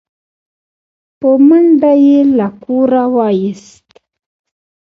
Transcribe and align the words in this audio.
په 1.19 1.29
منډه 1.47 1.91
يې 2.05 2.19
له 2.37 2.47
کوره 2.63 3.03
و 3.13 3.15
ايست 3.27 3.87